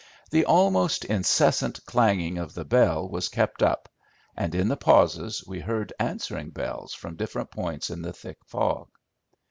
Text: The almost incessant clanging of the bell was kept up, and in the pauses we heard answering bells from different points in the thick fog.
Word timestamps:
The 0.31 0.45
almost 0.45 1.05
incessant 1.05 1.85
clanging 1.85 2.39
of 2.39 2.55
the 2.55 2.65
bell 2.65 3.07
was 3.07 3.29
kept 3.29 3.61
up, 3.61 3.87
and 4.35 4.55
in 4.55 4.67
the 4.67 4.75
pauses 4.75 5.43
we 5.45 5.59
heard 5.59 5.93
answering 5.99 6.49
bells 6.49 6.95
from 6.95 7.15
different 7.17 7.51
points 7.51 7.91
in 7.91 8.01
the 8.01 8.11
thick 8.11 8.37
fog. 8.47 8.87